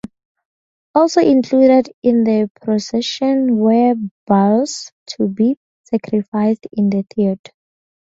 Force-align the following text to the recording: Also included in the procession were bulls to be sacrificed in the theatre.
Also 0.95 1.21
included 1.21 1.91
in 2.01 2.23
the 2.23 2.49
procession 2.59 3.57
were 3.57 3.93
bulls 4.25 4.91
to 5.05 5.27
be 5.27 5.57
sacrificed 5.83 6.65
in 6.73 6.89
the 6.89 7.05
theatre. 7.13 7.51